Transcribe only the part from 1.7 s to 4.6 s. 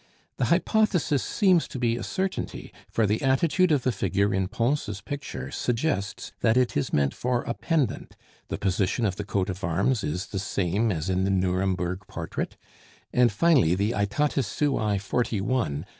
be a certainty, for the attitude of the figure in